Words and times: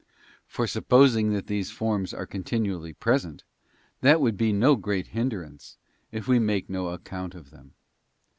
For 0.47 0.65
supposing 0.65 1.31
that 1.33 1.45
these 1.45 1.69
forms 1.69 2.11
are 2.11 2.25
continually 2.25 2.91
present, 2.91 3.43
that 3.99 4.19
would 4.19 4.35
be 4.35 4.51
no 4.51 4.75
great 4.75 5.09
hindrance, 5.09 5.77
if 6.11 6.27
we 6.27 6.39
make 6.39 6.71
no 6.71 6.87
account 6.89 7.35
of 7.35 7.51
them. 7.51 7.75